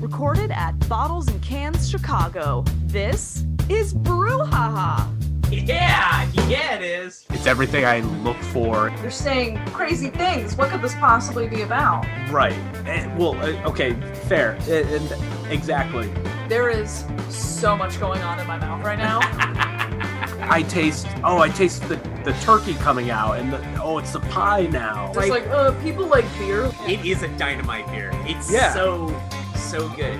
[0.00, 2.64] recorded at Bottles and Cans Chicago.
[2.86, 5.06] This is Brouhaha.
[5.50, 7.24] Yeah, yeah, it is.
[7.30, 8.90] It's everything I look for.
[9.00, 10.56] They're saying crazy things.
[10.56, 12.06] What could this possibly be about?
[12.30, 12.52] Right.
[12.86, 13.94] Eh, well, uh, okay,
[14.28, 14.58] fair.
[14.68, 16.10] Eh, and exactly.
[16.48, 19.20] There is so much going on in my mouth right now.
[20.50, 21.06] I taste.
[21.24, 25.12] Oh, I taste the, the turkey coming out, and the, oh, it's the pie now.
[25.14, 26.70] Just like, uh, people like beer.
[26.86, 28.10] It is a dynamite beer.
[28.24, 28.72] It's Yeah.
[28.72, 29.08] so,
[29.68, 30.18] so good.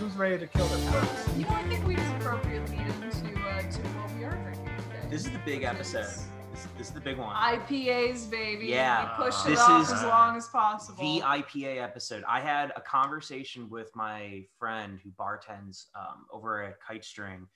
[0.00, 1.28] who's ready to kill their pets?
[1.36, 5.08] You know, I think we just appropriately into uh, to what we are drinking today.
[5.08, 6.02] This is the big episode.
[6.02, 7.34] This, this is the big one.
[7.36, 8.66] IPAs, baby.
[8.66, 9.16] Yeah.
[9.18, 11.00] We push it This off is as long as possible.
[11.00, 12.24] the IPA episode.
[12.28, 17.46] I had a conversation with my friend who bartends um, over at Kite String,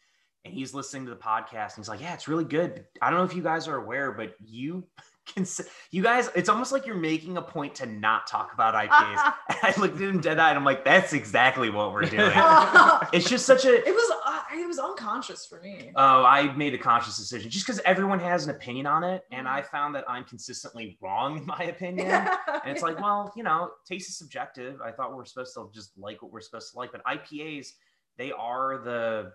[0.45, 1.74] and he's listening to the podcast.
[1.74, 2.84] And he's like, "Yeah, it's really good.
[3.02, 4.84] I don't know if you guys are aware, but you
[5.27, 8.75] can, s- you guys, it's almost like you're making a point to not talk about
[8.75, 8.89] IPAs."
[9.62, 10.56] I looked at him dead eyed.
[10.56, 12.30] I'm like, "That's exactly what we're doing."
[13.12, 15.91] it's just such a it was uh, it was unconscious for me.
[15.97, 19.47] Oh, I made a conscious decision just because everyone has an opinion on it, and
[19.48, 22.08] I found that I'm consistently wrong in my opinion.
[22.11, 24.80] And it's like, well, you know, taste is subjective.
[24.80, 27.69] I thought we're supposed to just like what we're supposed to like, but IPAs,
[28.17, 29.33] they are the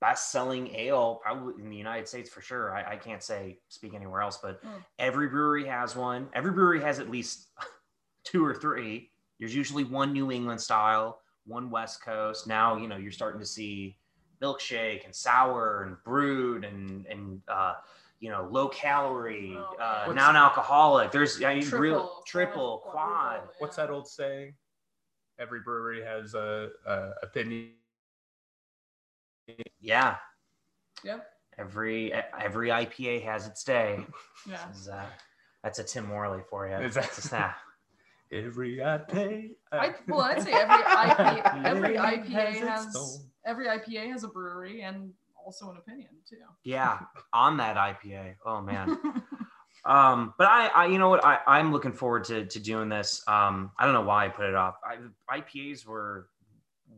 [0.00, 2.74] best-selling ale probably in the United States for sure.
[2.74, 4.84] I, I can't say speak anywhere else, but Mm.
[4.98, 6.28] every brewery has one.
[6.34, 7.48] Every brewery has at least
[8.24, 9.10] two or three.
[9.38, 12.46] There's usually one New England style, one West Coast.
[12.46, 13.96] Now, you know, you're starting to see
[14.42, 17.74] milkshake and sour and brewed and and uh,
[18.18, 21.10] you know low calorie, Oh, uh, non-alcoholic.
[21.12, 23.40] There's I mean, Triple, real triple, quad, quad.
[23.58, 24.54] What's that old saying?
[25.38, 27.70] Every brewery has a, a opinion.
[29.80, 30.16] Yeah,
[31.04, 31.26] Yep.
[31.58, 34.04] every every IPA has its day.
[34.48, 34.66] Yeah.
[34.68, 35.04] This is, uh,
[35.62, 36.74] that's a Tim Morley for you.
[36.76, 37.56] Is that- It's just that.
[38.30, 39.50] Every IPA.
[39.72, 44.82] I, well, I'd say every IPA, every IPA has has every IPA has a brewery
[44.82, 45.12] and
[45.44, 46.36] also an opinion too.
[46.64, 47.00] Yeah,
[47.34, 48.36] on that IPA.
[48.46, 48.98] Oh man.
[49.84, 53.20] Um, but I, I, you know what, I, I'm looking forward to to doing this.
[53.26, 54.76] Um, I don't know why I put it off.
[54.86, 56.28] I, IPAs were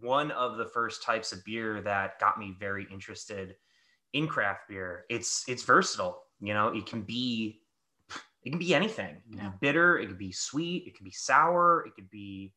[0.05, 3.57] one of the first types of beer that got me very interested
[4.13, 5.05] in craft beer.
[5.11, 6.23] It's it's versatile.
[6.41, 7.63] You know, it can be
[8.45, 9.17] it can be anything.
[9.17, 9.51] It can Yeah.
[9.51, 9.99] be bitter.
[9.99, 10.87] It could be sweet.
[10.87, 11.85] It could be sour.
[11.87, 12.55] It could be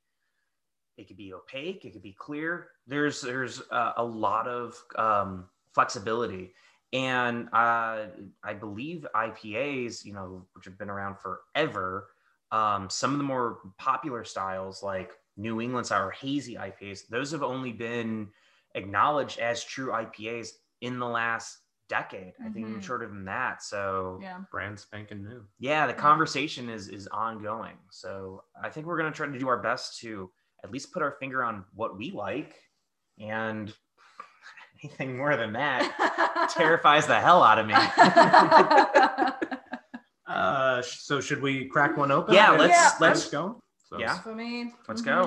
[0.97, 1.85] it could be opaque.
[1.85, 2.69] It could be clear.
[2.85, 6.53] There's there's uh, a lot of um, flexibility
[6.93, 8.05] and uh,
[8.43, 12.09] I believe IPAs, you know, which have been around forever,
[12.51, 17.31] um, some of the more popular styles like New England style or hazy IPAs, those
[17.31, 18.29] have only been
[18.75, 20.49] acknowledged as true IPAs
[20.81, 21.59] in the last
[21.89, 22.33] decade.
[22.41, 22.83] I think even Mhm.
[22.83, 23.63] shorter than that.
[23.63, 24.39] So Yeah.
[24.51, 25.45] Brand spanking new.
[25.59, 27.77] yeah, the conversation is is ongoing.
[27.91, 30.29] So I think we're gonna try to do our best to
[30.63, 32.55] at least put our finger on what we like,
[33.19, 33.73] and
[34.83, 37.73] anything more than that terrifies the hell out of me.
[40.27, 42.33] Uh, so should we crack one open?
[42.33, 42.91] Yeah, let's- Yeah.
[42.99, 43.61] let's- go.
[43.89, 44.17] So Yeah.
[44.19, 44.73] For me.
[44.87, 45.05] Let's Mhm.
[45.05, 45.21] go.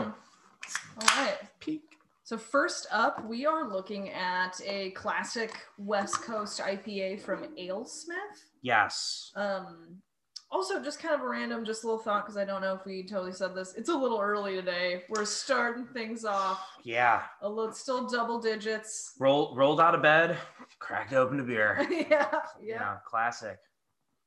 [1.00, 1.38] All right.
[1.60, 1.98] Peak.
[2.25, 8.44] So first up, we are looking at a classic West Coast IPA from AleSmith.
[8.62, 9.32] Yes.
[9.34, 10.03] Um,
[10.50, 12.84] also, just kind of a random, just a little thought because I don't know if
[12.84, 13.72] we totally said this.
[13.75, 15.04] It's a little early today.
[15.09, 17.27] We're starting things off Yeah.
[17.41, 19.15] a little, still double digits.
[19.19, 20.38] Roll rolled out of bed,
[20.78, 21.78] cracked open a beer.
[21.91, 22.41] yeah, yeah.
[22.60, 23.59] Yeah, classic.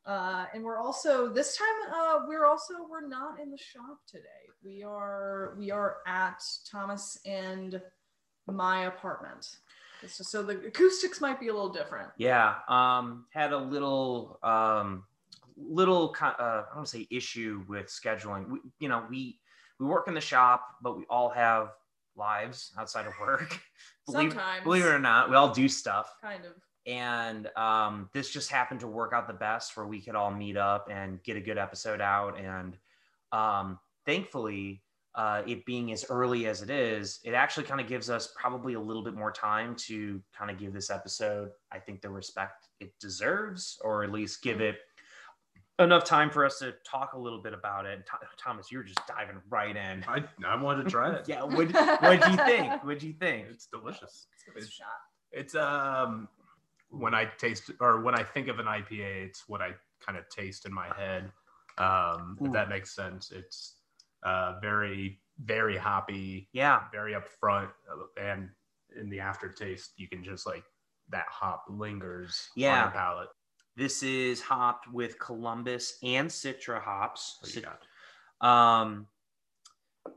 [0.05, 4.23] Uh, and we're also this time uh, we're also we're not in the shop today.
[4.63, 7.81] We are we are at Thomas and
[8.47, 9.47] my apartment.
[10.01, 12.09] Just, so the acoustics might be a little different.
[12.17, 12.55] Yeah.
[12.67, 15.05] Um, had a little um,
[15.57, 18.49] little uh, I don't want to say issue with scheduling.
[18.49, 19.39] We, you know, we
[19.79, 21.69] we work in the shop, but we all have
[22.15, 23.59] lives outside of work.
[24.05, 26.13] believe, Sometimes, believe it or not, we all do stuff.
[26.21, 26.53] kind of.
[26.85, 30.57] And um, this just happened to work out the best where we could all meet
[30.57, 32.77] up and get a good episode out and
[33.31, 34.81] um, thankfully
[35.15, 38.73] uh, it being as early as it is it actually kind of gives us probably
[38.73, 42.67] a little bit more time to kind of give this episode i think the respect
[42.79, 44.77] it deserves or at least give it
[45.79, 48.99] enough time for us to talk a little bit about it Th- thomas you're just
[49.07, 51.25] diving right in I, I wanted to try it.
[51.27, 51.71] yeah what
[52.01, 54.27] what do you think what do you think It's delicious.
[54.31, 54.87] Let's give this a It's, shot.
[55.31, 56.27] it's um
[56.93, 59.71] when I taste or when I think of an IPA, it's what I
[60.05, 61.31] kind of taste in my head.
[61.77, 62.45] Um, Ooh.
[62.45, 63.31] if that makes sense.
[63.31, 63.75] It's
[64.23, 68.49] uh very very hoppy, yeah very upfront, uh, and
[68.95, 70.63] in the aftertaste, you can just like
[71.09, 72.73] that hop lingers Yeah.
[72.75, 73.29] on your palate.
[73.75, 77.37] This is hopped with Columbus and Citra hops.
[77.41, 79.07] What do you Cit- Um,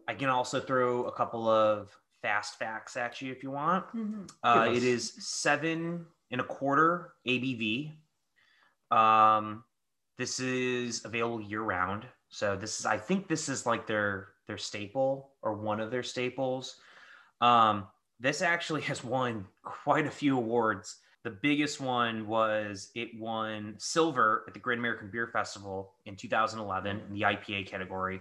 [0.07, 3.87] I can also throw a couple of fast facts at you if you want.
[3.95, 4.31] Mhm.
[4.43, 7.93] Uh, Give it is seven and a quarter ABV.
[8.91, 9.65] Um,
[10.19, 12.07] this is available year round.
[12.29, 16.03] So this is, I think this is like their their staple or one of their
[16.03, 16.77] staples.
[17.41, 17.87] Um,
[18.21, 20.97] this actually has won quite a few awards.
[21.25, 27.03] The biggest one was it won silver at the Great American Beer Festival in 2011
[27.09, 28.21] in the IPA category.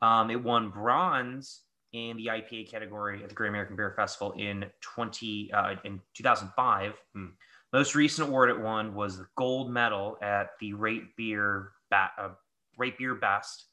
[0.00, 1.60] Um, it won bronze
[1.96, 6.92] in the IPA category at the Great American Beer Festival in 20 uh, in 2005.
[7.14, 7.24] Hmm.
[7.72, 12.28] Most recent award it won was the gold medal at the Rate Beer ba- uh,
[12.76, 13.66] Rate Beer Best.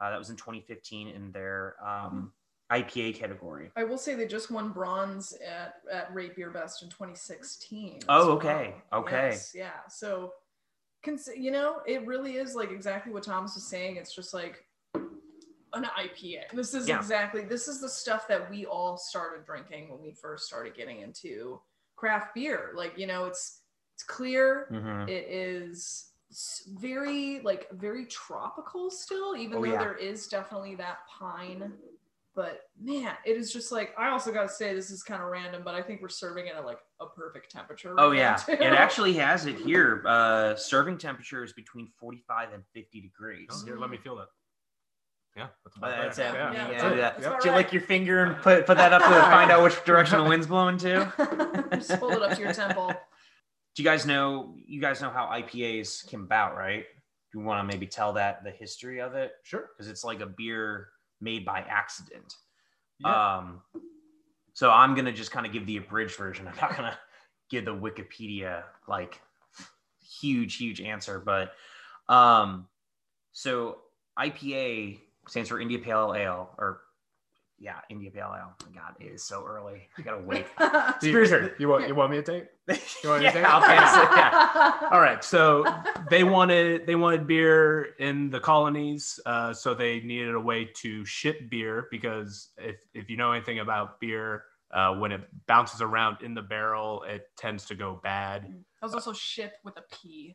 [0.00, 2.32] Uh, that was in 2015 in their um,
[2.70, 3.70] IPA category.
[3.76, 7.96] I will say they just won bronze at at Rate Beer Best in 2016.
[7.96, 8.36] as Oh, well.
[8.36, 8.74] okay.
[8.92, 9.28] Okay.
[9.30, 9.70] Yes, yeah.
[9.88, 10.32] So,
[11.04, 13.96] cons- you know, it really is like exactly what Thomas was saying.
[13.96, 14.64] It's just like
[15.72, 16.50] an IPA.
[16.52, 16.98] This is Yeah.
[16.98, 21.00] exactly this is the stuff that we all started drinking when we first started getting
[21.00, 21.60] into
[21.96, 22.72] craft beer.
[22.74, 23.62] Like, you know, it's
[23.94, 24.68] it's clear.
[24.72, 25.08] Mhm.
[25.08, 26.12] It is
[26.78, 29.78] very like very tropical still, even Oh, though yeah.
[29.78, 31.76] there is definitely that pine.
[32.32, 35.28] But man, it is just like I also got to say this is kind of
[35.28, 37.94] random, but I think we're serving it at like a perfect temperature.
[37.98, 38.52] Oh yeah, too.
[38.52, 40.02] it actually has it here.
[40.06, 43.48] Uh, serving temperature is between 45 and 50 degrees.
[43.50, 44.28] Oh, here, let me feel that.
[45.36, 46.28] Yeah, that's about that's there.
[46.28, 46.34] it.
[46.34, 47.40] Yeah, Yeah, Yeah, that's do That's Yep.
[47.40, 47.64] Do you right.
[47.64, 50.46] lick your finger and put put that up to find out which direction the wind's
[50.46, 51.68] blowing to?
[51.74, 52.88] Just hold it up to your temple.
[52.88, 54.54] Do you guys know?
[54.66, 56.84] You guys know how IPAs came about, right?
[57.32, 59.32] Do you want to maybe tell that the history of it?
[59.44, 59.68] Sure.
[59.76, 60.88] Because it's like a beer
[61.20, 62.34] made by accident.
[62.98, 63.36] Yeah.
[63.38, 63.60] Um,
[64.52, 66.48] so I'm gonna just kind of give the abridged version.
[66.48, 66.98] I'm not gonna
[67.50, 69.20] give the Wikipedia like
[70.20, 71.52] huge, huge answer, but
[72.12, 72.66] um,
[73.32, 73.78] so
[74.18, 74.98] IPA
[75.30, 76.80] stands for India Pale Ale, or
[77.58, 78.54] yeah, India Pale Ale.
[78.66, 79.88] My God, it is so early.
[79.98, 80.46] I gotta wait.
[81.00, 82.46] Do you, you want you want me to take?
[83.02, 83.42] You want me to take?
[83.42, 84.16] yeah, I'll pass it.
[84.16, 84.88] Yeah.
[84.92, 85.22] All right.
[85.22, 85.64] So
[86.10, 91.04] they wanted they wanted beer in the colonies, uh, so they needed a way to
[91.04, 96.22] ship beer because if if you know anything about beer, uh, when it bounces around
[96.22, 98.42] in the barrel, it tends to go bad.
[98.44, 100.34] That was also ship with a P.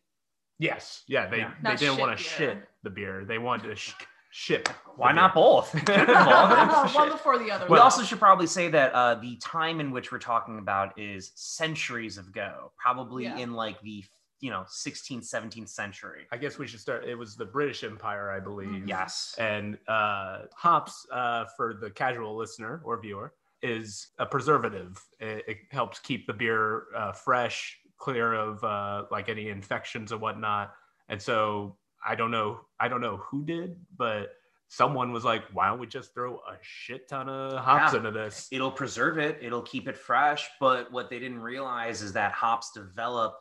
[0.60, 1.04] Yes.
[1.08, 1.28] Yeah.
[1.28, 1.54] They Yeah.
[1.62, 2.50] they Not didn't want to shit beer.
[2.56, 3.26] shit the beer.
[3.26, 3.94] They wanted to sh-
[4.36, 4.68] ship.
[4.98, 5.74] Why not both?
[5.88, 7.68] One before the other.
[7.70, 11.32] We also should probably say that uh, the time in which we're talking about is
[11.36, 13.38] centuries ago, probably Yeah.
[13.38, 14.04] in like the
[14.42, 16.28] you know 16th, 17th century.
[16.34, 17.06] I guess we should start.
[17.06, 18.68] It was the British Empire, I believe.
[18.84, 18.88] Mhm.
[18.90, 19.36] Yes.
[19.40, 25.02] And uh, hops, uh, for the casual listener or viewer, is a preservative.
[25.22, 30.20] It, it helps keep the beer uh, fresh, clear of uh, like any infections and
[30.20, 30.74] whatnot.
[31.08, 34.36] And so I don't know, I don't know who did, but
[34.68, 38.00] someone was like, "Why don't we just throw a shit ton of hops Yeah.
[38.00, 39.40] into this?" It'll preserve it.
[39.42, 40.50] It'll keep it fresh.
[40.60, 43.40] But what they didn't realize is that hops develop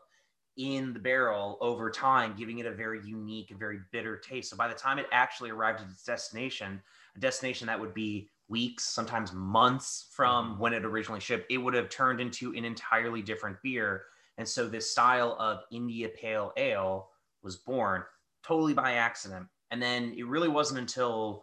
[0.57, 4.51] in the barrel over time, giving it a very unique and very bitter taste.
[4.51, 6.81] So by the time it actually arrived at its destination,
[7.17, 10.61] a destination that would be weeks, sometimes months from mm-hmm.
[10.61, 14.05] when it originally shipped, it would have turned into an entirely different beer.
[14.39, 17.11] And so this style of India Pale Ale
[17.43, 18.05] was born
[18.47, 19.47] totally by accident.
[19.71, 21.43] And then it really wasn't until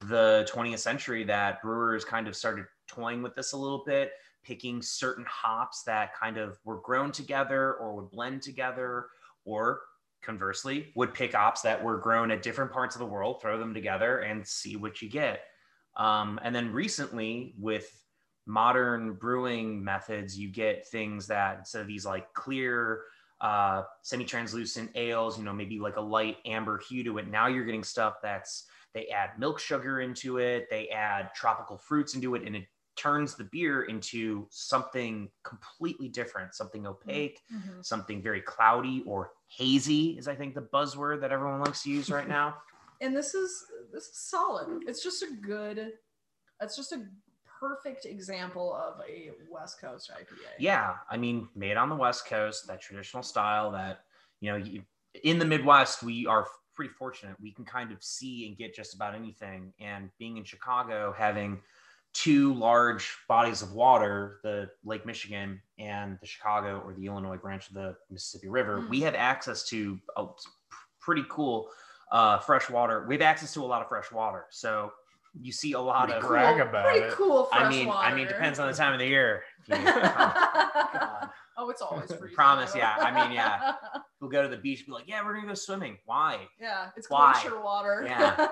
[0.00, 4.12] the 20th century that brewers kind of started toying with this a little bit,
[4.44, 9.06] picking certain hops that kind of were grown together or would blend together,
[9.44, 9.80] or
[10.22, 13.74] conversely, would pick hops that were grown at different parts of the world, throw them
[13.74, 15.40] together, and see what you get.
[15.96, 17.88] Um, and then recently, with
[18.46, 23.02] modern brewing methods, you get things that instead of these like clear,
[23.40, 27.28] uh, semi-translucent ales, you know, maybe like a light amber hue to it.
[27.28, 32.14] Now you're getting stuff that's they add milk sugar into it, they add tropical fruits
[32.14, 32.64] into it, and it
[32.96, 37.84] turns the beer into something completely different, something opaque, Mhm.
[37.84, 42.08] something very cloudy or hazy is I think the buzzword that everyone likes to use
[42.08, 42.56] right now.
[43.00, 44.84] And this is this is solid.
[44.86, 45.92] It's just a good.
[46.60, 47.04] It's just a
[47.68, 50.48] perfect example of a West Coast IPA.
[50.58, 54.00] Yeah, I mean, made on the West Coast, that traditional style that
[54.40, 54.82] you know, you,
[55.22, 57.36] in the Midwest, we are pretty fortunate.
[57.40, 59.72] We can kind of see and get just about anything.
[59.80, 61.60] And being in Chicago, having
[62.12, 67.68] two large bodies of water, the Lake Michigan and the Chicago or the Illinois branch
[67.68, 68.88] of the Mississippi River, Mm.
[68.88, 70.26] we have access to a
[71.00, 71.70] pretty cool
[72.12, 73.06] uh, fresh water.
[73.08, 74.46] We have access to a lot of fresh water.
[74.50, 74.92] So
[75.40, 76.26] you see a lot Pretty of.
[76.28, 77.12] brag about pretty it.
[77.12, 78.06] cool fresh I mean, water.
[78.08, 79.42] I mean, depends on the time of the year.
[79.70, 81.28] Oh, God.
[81.56, 82.34] Oh, it's always freezing.
[82.34, 82.96] Promise, yeah.
[82.98, 83.74] I mean, yeah.
[84.20, 85.98] We'll go to the beach, be like, yeah, we're gonna go swimming.
[86.04, 86.48] Why?
[86.60, 87.32] yeah, it's Why?
[87.32, 88.02] glacier water.
[88.08, 88.48] Yeah.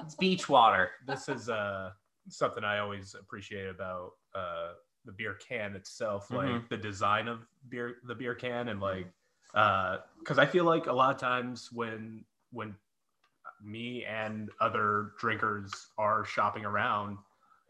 [0.00, 0.90] It's beach water.
[1.06, 1.90] this is uh
[2.28, 4.72] something I always appreciate about uh
[5.04, 6.68] the beer can itself, like Mhm.
[6.70, 9.06] the design of beer the beer can and like
[9.54, 12.74] uh because I feel like a lot of times when when
[13.64, 17.18] me and other drinkers are shopping around,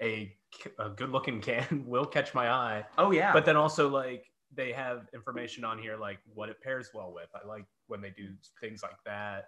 [0.03, 0.33] a,
[0.79, 2.85] a good looking can will catch my eye.
[2.99, 3.33] Oh yeah.
[3.33, 7.29] But then also like they have information on here like what it pairs well with.
[7.35, 8.29] I like when they do
[8.61, 9.47] things like that.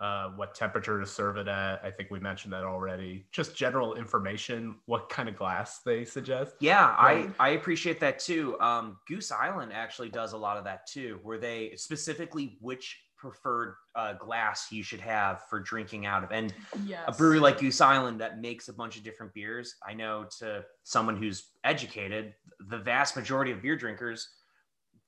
[0.00, 1.84] Uh, what temperature to serve it at?
[1.84, 3.26] I think we mentioned that already.
[3.32, 6.54] Just general information, what kind of glass they suggest.
[6.60, 7.28] Yeah, Right.
[7.40, 8.58] I, I appreciate that too.
[8.60, 13.74] Um, Goose Island actually does a lot of that too, where they specifically which preferred
[13.94, 16.30] uh, glass you should have for drinking out of.
[16.32, 16.54] And
[16.86, 17.02] yes.
[17.06, 20.64] a brewery like Goose Island that makes a bunch of different beers, I know to
[20.84, 22.34] someone who's educated,
[22.68, 24.28] the vast majority of beer drinkers,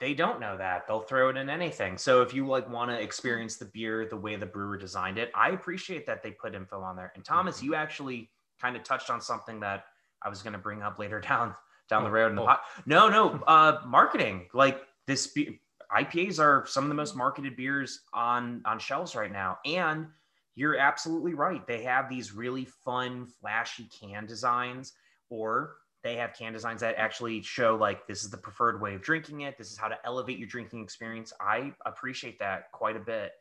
[0.01, 0.87] they don't know that.
[0.87, 1.99] They'll throw it in anything.
[1.99, 5.31] So if you like want to experience the beer the way the brewer designed it,
[5.35, 7.13] I appreciate that they put info on there.
[7.15, 9.85] And Thomas, you actually kind of touched on something that
[10.23, 11.55] I was going to bring up later down
[11.89, 12.47] down the Oh, road in the oh.
[12.47, 12.61] pot.
[12.87, 14.49] No, no, uh marketing.
[14.55, 15.61] Like this be-
[15.97, 20.07] IPAs are some of the most marketed beers on on shelves right now and
[20.55, 21.67] you're absolutely right.
[21.67, 24.93] They have these really fun, flashy can designs,
[25.31, 29.03] or they have can designs that actually show like this is the preferred way of
[29.03, 29.57] drinking it.
[29.57, 31.33] This is how to elevate your drinking experience.
[31.41, 33.33] I appreciate that quite a bit.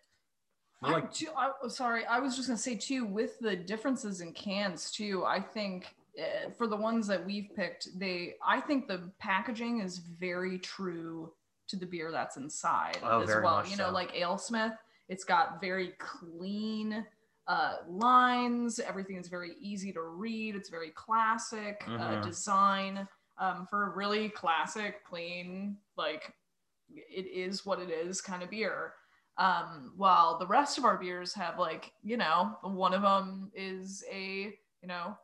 [0.81, 4.21] I, like- do- I, oh, sorry, I was just gonna say too, with the differences
[4.21, 5.25] in cans too.
[5.25, 9.97] I think uh, for the ones that we've picked, they, I think the packaging is
[9.97, 11.33] very true
[11.69, 13.63] to the beer that's inside Oh, as well.
[13.65, 13.91] You know, so.
[13.93, 14.75] like AleSmith,
[15.07, 17.05] it's got very clean
[17.47, 18.79] uh, lines.
[18.79, 20.55] Everything is very easy to read.
[20.55, 22.23] It's very classic uh, Mhm.
[22.23, 23.07] design
[23.37, 26.33] um, for a really classic, clean, like
[26.89, 28.93] it is what it is kind of beer.
[29.37, 34.03] Um, while the rest of our beers have like, you know, one of them is
[34.11, 35.17] a, you know,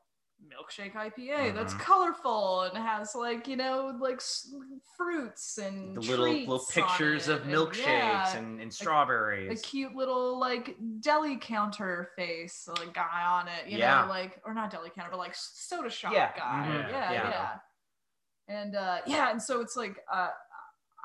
[0.44, 1.80] milkshake IPA that's Mhm.
[1.80, 4.54] colorful and has like, you know, like s-
[4.96, 9.62] fruits and The little little pictures of milkshakes yeah, and, and a strawberries.
[9.62, 14.02] cute little like deli counter face like guy on it, you Yeah.
[14.04, 16.32] know, like or not deli counter, but like soda shop Yeah.
[16.38, 16.68] guy.
[16.68, 16.90] Mhm.
[16.92, 17.30] Yeah, Yeah.
[17.30, 17.60] yeah.
[18.48, 20.30] And uh yeah, and so it's like uh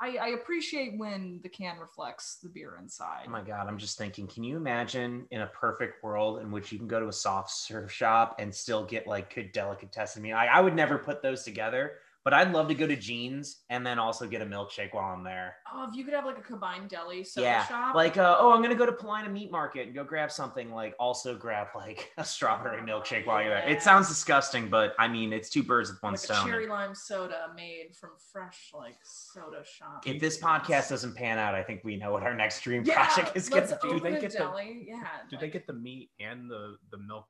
[0.01, 3.25] I, I appreciate when the can reflects the beer inside.
[3.27, 6.71] Oh my god, I'm just thinking, can you imagine in a perfect world in which
[6.71, 10.33] you can go to a soft serve shop and still get like good delicatessen meat?
[10.33, 13.85] I, I would never put those together, but I'd love to go to Gene's and
[13.85, 15.55] then also get a milkshake while I'm there.
[15.73, 17.65] Oh, if you could have like a combined deli soda yeah.
[17.65, 17.95] shop.
[17.95, 20.93] Like uh, oh, I'm gonna go to Paulina Meat Market and go grab something, like
[20.99, 23.67] also grab like a strawberry milkshake while you're there.
[23.67, 26.47] It sounds disgusting, but I mean it's two birds with one like a stone.
[26.47, 30.03] cherry lime soda made from fresh like soda shop.
[30.05, 33.05] if this podcast doesn't pan out, I think we know what our next dream yeah,
[33.07, 33.89] project is let's gonna be.
[33.89, 34.85] open they a get the- deli.
[34.87, 35.07] yeah.
[35.29, 37.25] Do they get the meat and the the milk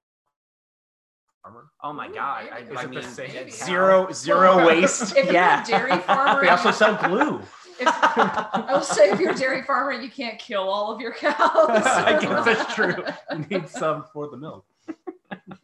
[1.41, 1.67] farmer?
[1.83, 2.45] Oh my god!
[2.53, 2.55] maybe.
[2.55, 5.15] I, Is I it the mean, same zero zero Well, waste.
[5.15, 5.63] if you're a yeah.
[5.63, 7.41] dairy farmer, we also sell glue.
[7.79, 11.13] If, I will say, if you're a dairy farmer, you can't kill all of your
[11.13, 11.33] cows.
[11.39, 13.03] I guess that's true.
[13.31, 14.65] You need some for the milk.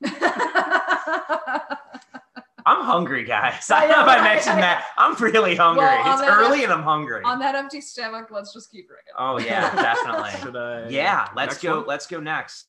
[2.65, 3.69] I'm hungry, guys.
[3.72, 4.24] I I know if know, I right?
[4.36, 4.86] mentioned that.
[4.98, 5.86] I'm really hungry.
[5.86, 7.22] Well, it's that- early and I'm hungry.
[7.24, 9.13] On that empty stomach, let's just keep drinking.
[9.17, 10.31] Oh yeah, definitely.
[10.41, 10.89] Should I?
[10.89, 11.77] yeah, let's go.
[11.77, 11.88] one?
[11.88, 12.65] Let's go next.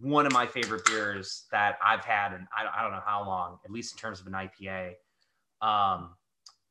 [0.00, 3.58] One of my favorite beers that I've had, and I, I don't know how long,
[3.64, 4.92] at least in terms of an IPA.
[5.60, 6.10] Um,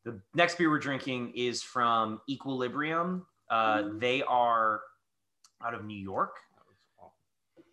[0.05, 3.25] the next beer we're drinking is from Equilibrium.
[3.49, 4.81] Uh, they are
[5.63, 6.35] out of New York,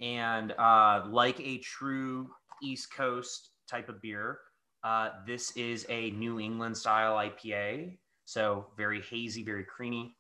[0.01, 2.31] and uh, like a true
[2.63, 4.39] East Coast type of beer,
[4.83, 7.97] uh, this is a New England style IPA.
[8.27, 10.17] So very hazy, very creamy.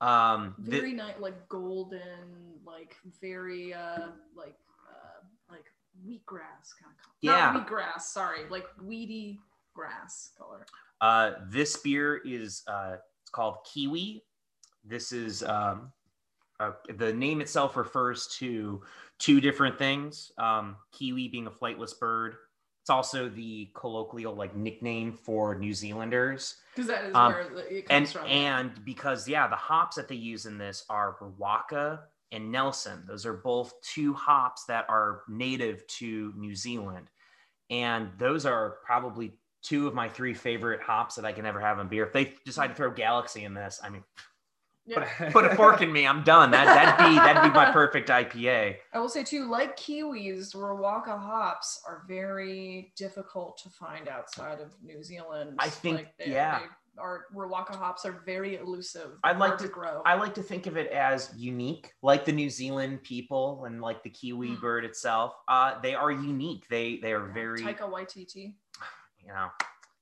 [0.00, 4.56] Um, Very nice, like golden, like very uh like
[4.88, 5.64] uh like
[6.06, 7.14] wheatgrass kind of color.
[7.20, 7.52] Yeah.
[7.52, 9.40] Not wheatgrass, sorry, like weedy
[9.74, 10.66] grass color.
[11.00, 14.22] Uh, this beer is uh, it's called Kiwi.
[14.84, 15.92] This is um,
[16.58, 18.82] uh, the name itself refers to
[19.18, 20.32] two different things.
[20.38, 22.36] Um, kiwi being a flightless bird.
[22.90, 26.56] It's also the colloquial like nickname for New Zealanders.
[26.74, 28.26] Because that is Um, where it and comes from.
[28.26, 32.00] and because yeah, the hops that they use in this are Riwaka
[32.32, 33.04] and Nelson.
[33.06, 37.12] Those are both two hops that are native to New Zealand,
[37.70, 41.78] and those are probably two of my three favorite hops that I can ever have
[41.78, 42.04] in beer.
[42.06, 44.02] If they decide to throw Galaxy in this, I mean,
[44.86, 45.30] Yeah.
[45.30, 46.50] put a fork in me, I'm done.
[46.50, 48.76] That that'd be that'd be my perfect IPA.
[48.92, 54.72] I will say too, like kiwis, Riwaka hops are very difficult to find outside of
[54.82, 55.56] New Zealand.
[55.58, 56.60] I think- Like, they- yeah.
[56.60, 56.66] they-
[56.98, 59.12] our Riwaka hops are very elusive.
[59.22, 60.02] I'd like hard to- grow.
[60.04, 64.02] I like to think of it as unique, like the New Zealand people and like
[64.02, 64.60] the kiwi Mm.
[64.60, 65.34] bird itself.
[65.46, 66.66] Uh, they are unique.
[66.68, 68.54] They they are very Taika Waititi.
[69.20, 69.48] you know.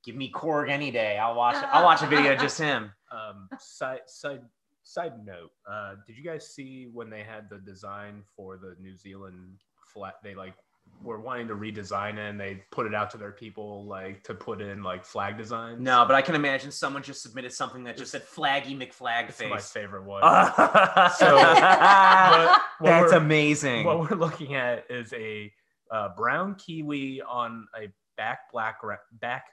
[0.05, 1.19] Give me Korg any day.
[1.19, 1.57] I'll watch.
[1.57, 2.91] I'll watch a video just him.
[3.13, 4.41] Um, side side
[4.89, 5.51] side note.
[5.71, 9.61] Uh, did you guys see when they had the design for the New Zealand
[9.93, 10.15] flat?
[10.23, 10.55] They like
[11.03, 14.35] were wanting to redesign it, and they put it out to their people like to
[14.35, 15.81] put in like flag designs.
[15.81, 19.41] No, but I can imagine someone just submitted something that just said Flaggy McFlag it's
[19.41, 20.23] my favorite one.
[21.19, 23.85] so What- what that's amazing.
[23.85, 25.53] what we're looking at is a
[25.91, 29.45] uh, brown kiwi on a back black ra- back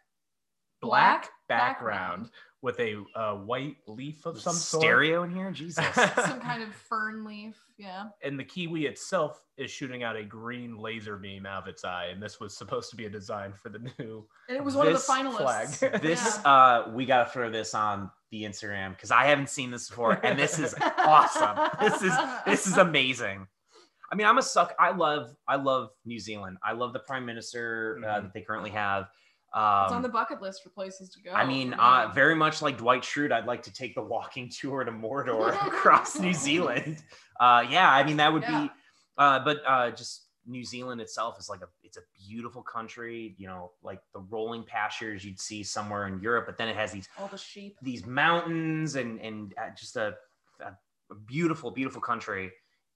[0.81, 2.29] black, Black background,
[2.61, 4.81] with a uh, white leaf of some sort.
[4.81, 5.85] stereo in here, Jesus.
[5.95, 7.55] Some kind of fern leaf.
[7.77, 8.05] Yeah.
[8.23, 12.05] and the kiwi itself is shooting out a green laser beam out of its eye,
[12.05, 14.25] and this was supposed to be a design for the new.
[14.47, 15.77] And it was one of the finalists.
[15.79, 16.01] flag.
[16.01, 16.51] this Yeah.
[16.51, 20.37] uh we gotta throw this on the instagram because i haven't seen this before and
[20.37, 22.11] this is awesome this is
[22.45, 23.47] this is amazing
[24.11, 27.25] i mean i'm a suck i love i love new zealand i love the prime
[27.25, 28.21] minister uh, Mhm.
[28.23, 29.07] that they currently have
[29.55, 31.31] it's on um the bucket list for places to go.
[31.33, 34.83] I mean, uh, very much like Dwight Schrute, I'd like to take the walking tour
[34.83, 37.01] to Mordor across New Zealand.
[37.39, 38.65] Uh, yeah, I mean that would Yeah.
[38.65, 38.71] be,
[39.17, 43.35] uh, but uh, just New Zealand itself is like a it's a beautiful country.
[43.37, 46.91] You know, like the rolling pastures you'd see somewhere in Europe, but then it has
[46.91, 47.77] these all the sheep.
[47.81, 50.15] these mountains and and uh, just a,
[50.59, 52.51] a beautiful beautiful country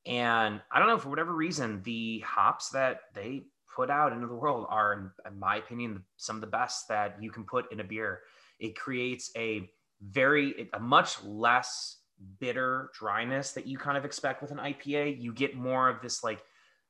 [0.05, 3.43] and i don't know for whatever reason the hops that they
[3.75, 7.21] put out into the world are in, in my opinion some of the best that
[7.21, 8.21] you can put in a beer
[8.59, 9.69] it creates a
[10.01, 11.97] very a much less
[12.39, 16.23] bitter dryness that you kind of expect with an ipa you get more of this
[16.23, 16.43] like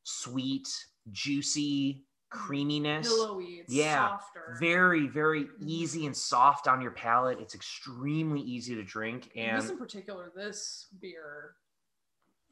[0.03, 0.67] sweet
[1.11, 3.63] juicy creaminess Pillowy.
[3.67, 4.55] Yeah, softer.
[4.59, 5.67] very very Mhm.
[5.67, 9.77] easy and soft on your palate it's extremely easy to drink And and this in
[9.77, 11.55] particular, this beer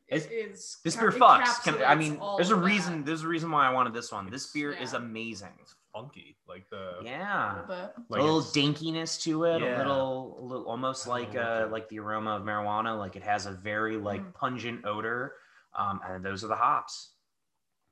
[0.08, 2.66] It's- is this beer fucks Can, i mean there's a of that.
[2.68, 6.38] reason there's a reason why i wanted this one this beer is amazing It's funky,
[6.48, 9.76] like the yeah But like a little it's- dinkiness to it Yeah.
[9.76, 11.72] a little a little almost like like uh it.
[11.72, 14.34] like the aroma of marijuana like it has a very like Mm.
[14.34, 15.34] pungent odor
[15.76, 17.14] um and those are the hops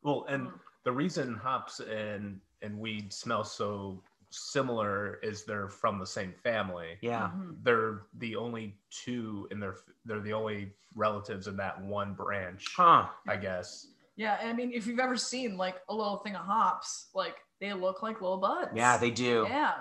[0.03, 0.59] well, and Mm.
[0.83, 6.97] the reason hops and and weed smell so similar is they're from the same family.
[7.01, 7.63] yeah Mhm.
[7.63, 13.07] They're the only two in their they're the only relatives in that one branch, huh
[13.27, 13.87] I guess.
[14.15, 17.73] yeah, I mean, if you've ever seen like a little thing of hops, like they
[17.73, 18.71] look like little buds.
[18.75, 19.73] yeah they do Yeah.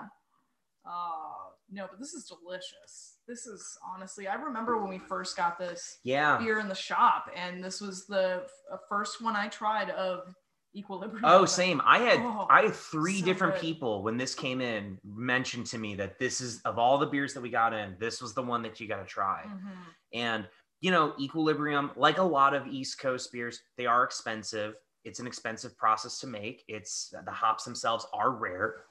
[0.85, 3.17] Uh, no, but this is delicious.
[3.27, 7.29] This is honestly, I remember when we first got this yeah beer in the shop,
[7.35, 10.35] and this was the f- uh, first one I tried of
[10.75, 11.23] Equilibrium.
[11.25, 11.81] Oh, same.
[11.85, 13.61] I had Oh, I had three so different good.
[13.61, 17.33] people when this came in mentioned to me that this is of all the beers
[17.33, 19.43] that we got in, this was the one that you got to try.
[19.47, 19.71] Mhm.
[20.13, 20.49] And
[20.81, 24.75] you know, Equilibrium, like a lot of East Coast beers, they are expensive.
[25.03, 26.63] It's an expensive process to make.
[26.67, 28.83] It's the hops themselves are rare.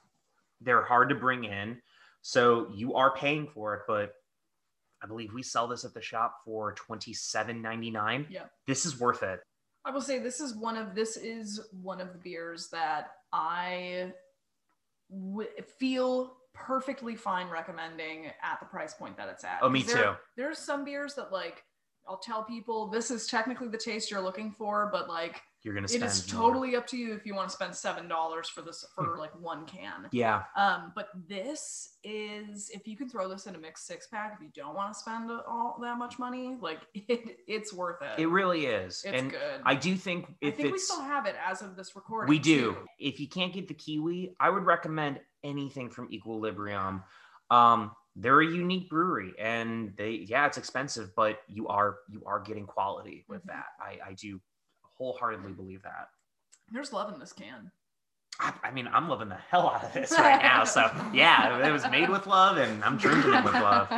[0.61, 1.81] They're hard to bring in.
[2.23, 4.15] So you are paying for it, but
[5.03, 8.27] I believe we sell this at the shop for $27.99.
[8.31, 8.45] Yeah.
[8.67, 9.41] This is worth it.
[9.85, 14.13] I will say this is one of this is one of the beers that I
[15.11, 19.59] w- feel perfectly fine recommending at the price point that it's at.
[19.63, 20.13] Oh, me there- too.
[20.37, 21.65] There's some beers that like
[22.07, 25.87] I'll tell people this is technically the taste you're looking for, but like You're gonna
[25.87, 26.43] it is more.
[26.43, 29.31] totally up to you if you want to spend seven dollars for this for like
[29.41, 30.09] one can.
[30.13, 30.43] Yeah.
[30.57, 34.43] Um, but this is if you can throw this in a mixed six pack, if
[34.43, 38.21] you don't want to spend all that much money, like it, it's worth it.
[38.21, 39.03] It really is.
[39.07, 39.61] it's and good.
[39.65, 42.29] I do think I if think we still have it as of this recording.
[42.29, 42.73] we do.
[42.73, 42.77] too.
[42.99, 47.03] If you can't get the kiwi, I would recommend anything from Equilibrium.
[47.51, 52.41] Um, they're a unique brewery, and they yeah, it's expensive, but you are you are
[52.41, 53.49] getting quality with Mhm.
[53.49, 53.67] that.
[53.81, 54.41] I I do
[54.83, 56.09] wholeheartedly believe that.
[56.71, 57.71] There's love in this can.
[58.41, 60.65] I, I mean, I'm loving the hell out of this right now.
[60.65, 63.89] So yeah, it was made with love, and I'm drinking it with love.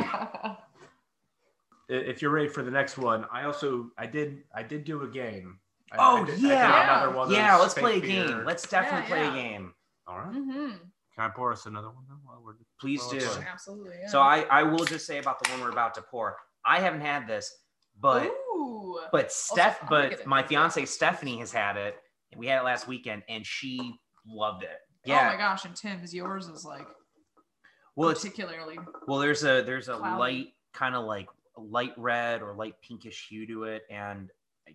[1.89, 5.07] If you're ready for the next one, I also I did I did do a
[5.07, 5.59] game.
[5.91, 6.83] I- Oh, I did, I did yeah.
[6.99, 8.43] another one Yeah, let's play a fake game.
[8.43, 9.31] Let's definitely Yeah, play yeah.
[9.31, 9.73] a game.
[10.05, 10.33] All right.
[10.35, 10.71] Mm-hmm.
[11.17, 13.19] Can I pour us another one then while we're Please Well, do.
[13.19, 13.37] let's.
[13.37, 13.95] Absolutely.
[14.01, 14.07] Yeah.
[14.07, 16.37] So I I will just say about the one we're about to pour.
[16.63, 17.51] I haven't had this,
[17.99, 18.99] but Ooh.
[19.11, 21.95] but Steph, I'm gonna get but my fiance Stephanie has had it,
[22.31, 23.95] and we had it last weekend, and she
[24.27, 24.69] loved it.
[24.69, 25.27] Oh yeah.
[25.27, 26.87] Oh my gosh, and Tim's yours is like
[27.95, 28.77] well, particularly
[29.07, 29.17] well.
[29.17, 30.19] There's a there's a Cloudy.
[30.19, 34.29] light kind of like light red or light pinkish hue to it, and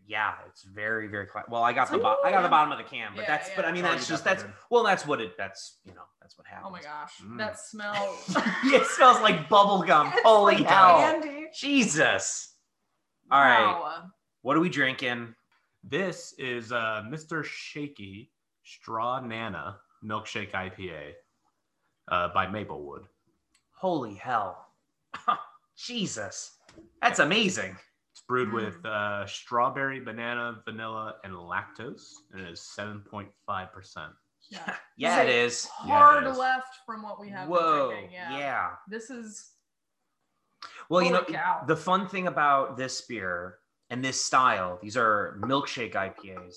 [0.06, 1.62] yeah, it's very very well.
[1.62, 3.26] I got It's the like- bo- I got the bottom of the can, but Yeah,
[3.28, 3.64] that's but.
[3.64, 6.66] I mean that's just that's well that's what it that's you know that's what happens.
[6.68, 7.38] Oh my gosh, Mm.
[7.38, 8.16] that smell.
[8.64, 10.08] it smells like bubble gum.
[10.14, 10.98] It's Holy like hell!
[10.98, 11.48] candy.
[11.54, 12.54] Jesus!
[13.30, 14.04] All right, Wow.
[14.42, 15.34] what are we drinking?
[15.84, 17.42] This is uh, Mr.
[17.44, 18.30] Shaky
[18.62, 21.12] Straw Nana Milkshake IPA
[22.08, 23.04] uh, by Maplewood.
[23.72, 24.68] Holy hell!
[25.76, 26.52] Jesus,
[27.00, 27.76] that's amazing.
[28.12, 28.52] It's brewed Mm.
[28.54, 34.12] with uh, strawberry, banana, vanilla, and lactose, and it is 7.5%.
[34.50, 34.76] Yeah.
[34.98, 35.70] Yeah, it This is.
[35.86, 36.36] Yeah, Hard it is.
[36.38, 37.48] left from what we have.
[37.48, 38.38] been Whoa, drinking, yeah.
[38.38, 38.70] yeah.
[38.86, 39.52] This is.
[40.90, 41.64] Well, you know, cow.
[41.66, 46.56] the fun thing about this beer and this style, these are milkshake IPAs.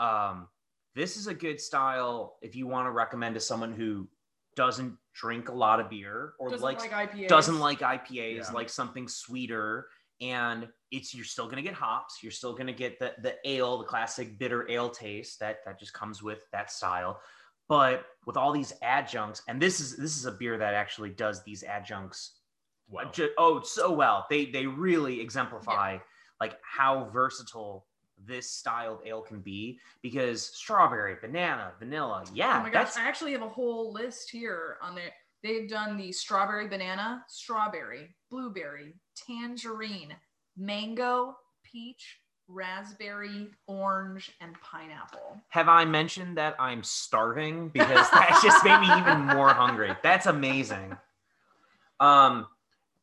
[0.00, 0.48] Um,
[0.96, 4.08] this is a good style if you want to recommend to someone who
[4.56, 7.28] doesn't drink a lot of beer or Doesn't likes like IPAs.
[7.28, 8.50] doesn't like IPAs, Yeah.
[8.52, 9.86] like something sweeter.
[10.20, 12.18] And it's you're still gonna get hops.
[12.22, 15.92] You're still gonna get the the ale, the classic bitter ale taste that that just
[15.92, 17.20] comes with that style.
[17.68, 21.42] But with all these adjuncts, and this is this is a beer that actually does
[21.44, 22.40] these adjuncts
[23.38, 24.26] oh so well.
[24.28, 25.98] They they really exemplify
[26.40, 27.86] like how versatile
[28.26, 33.32] this styled ale can be because strawberry, banana, vanilla, yeah, Oh my gosh, I actually
[33.32, 35.12] have a whole list here on there.
[35.42, 40.14] They've done the strawberry banana, strawberry, blueberry, tangerine,
[40.56, 45.40] mango, peach, raspberry, orange, and pineapple.
[45.48, 47.68] Have I mentioned that I'm starving?
[47.68, 49.96] Because that just made me even more hungry.
[50.02, 50.96] That's amazing.
[52.00, 52.46] Um,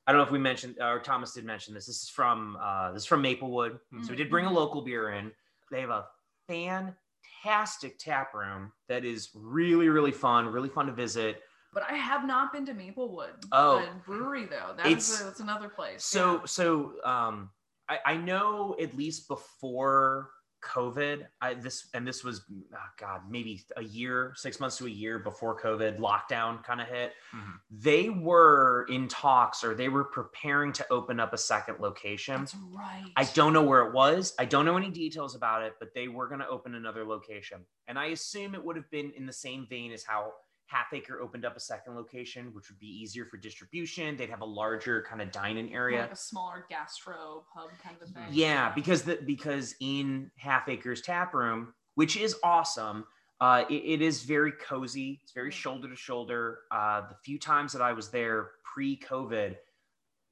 [0.05, 1.85] I don't know if we mentioned or Thomas did mention this.
[1.85, 3.79] This is from uh, this is from Maplewood.
[4.03, 5.31] So we did bring a local beer in.
[5.69, 6.05] They have a
[6.47, 11.41] fantastic tap room that is really really fun, really fun to visit.
[11.77, 13.33] But I have not been to Maplewood.
[13.51, 13.81] Oh.
[13.81, 14.73] the brewery though.
[14.75, 16.03] That's It's- a, that's another place.
[16.03, 16.45] So yeah.
[16.45, 17.51] so um,
[17.87, 20.31] I, I know at least before
[20.65, 24.89] COVID, I this and this was oh God maybe a year, six months to a
[24.89, 27.13] year before COVID lockdown kind of hit.
[27.35, 27.53] Mhm.
[27.69, 32.39] They were in talks or they were preparing to open up a second location.
[32.39, 33.05] that's right.
[33.15, 34.33] I don't know where it was.
[34.39, 37.59] I don't know any details about it, but they were going to open another location.
[37.87, 40.33] And I assume it would have been in the same vein as how
[40.67, 44.17] Half Acre opened up a second location, which would be easier for distribution.
[44.17, 46.01] They'd have a larger kind of dining area.
[46.01, 48.25] Like a smaller gastro pub kind of thing.
[48.31, 53.05] Yeah, because the because in Half Acres Tap Room, which is awesome,
[53.39, 55.19] uh, it, it is very cozy.
[55.23, 55.53] It's very Mm.
[55.53, 56.59] shoulder to shoulder.
[56.69, 59.55] Uh, the few times that I was there pre-COVID,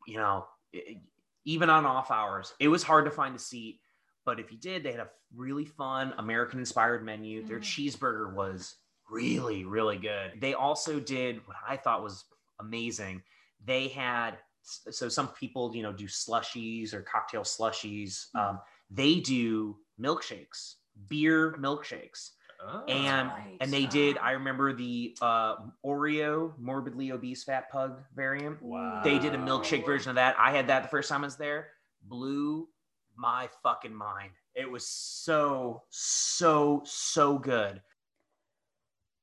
[0.08, 0.98] you know, it-
[1.48, 3.80] even on off hours, it was hard to find a seat.
[4.26, 7.45] But if you did, they had a really fun American-inspired menu.
[7.45, 7.63] Their Mhm.
[7.93, 8.76] cheeseburger was
[9.09, 10.33] really, really good.
[10.39, 12.25] They also did what I thought was
[12.59, 13.21] amazing.
[13.63, 18.27] They had so some people, you know, do slushies or cocktail slushies.
[18.35, 18.39] Mhm.
[18.49, 20.75] Um, they do milkshakes,
[21.07, 22.83] beer milkshakes, Oh.
[22.85, 24.17] and and they did.
[24.17, 28.61] I remember the uh, Oreo morbidly obese fat pug variant.
[28.61, 29.01] wow.
[29.03, 30.35] They did a milkshake version of that.
[30.39, 31.69] I had that the first time I was there.
[32.03, 32.67] Blew
[33.15, 34.31] my fucking mind.
[34.55, 37.81] It was so so so good.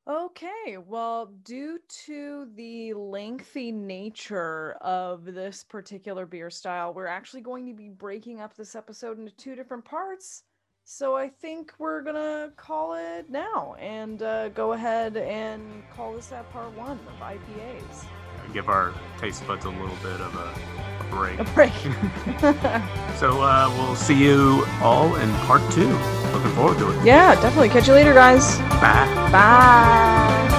[0.08, 7.66] Okay, well, due to the lengthy nature of this particular beer style, we're actually going
[7.66, 10.42] to be breaking up this episode into two different parts.
[10.84, 16.32] So I think we're gonna call it now and uh, go ahead and call this
[16.32, 18.04] at part one of IPAs.
[18.52, 21.38] Give our taste buds a little bit of a, a break.
[21.38, 21.72] A break.
[23.22, 25.87] So uh, we'll see you all in part two.
[26.33, 27.05] Looking forward to it.
[27.07, 27.68] yeah, definitely.
[27.68, 28.59] Catch you later, guys.
[28.81, 29.07] Bye.
[29.31, 30.59] Bye.